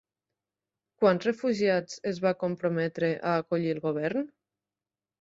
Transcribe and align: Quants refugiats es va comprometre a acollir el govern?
Quants 1.03 1.27
refugiats 1.29 2.01
es 2.13 2.23
va 2.25 2.33
comprometre 2.47 3.13
a 3.35 3.39
acollir 3.45 3.79
el 3.79 3.87
govern? 3.89 4.29